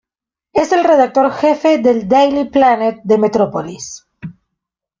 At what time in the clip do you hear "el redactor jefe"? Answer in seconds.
0.71-1.77